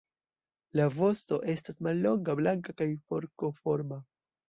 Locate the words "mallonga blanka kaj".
1.89-2.91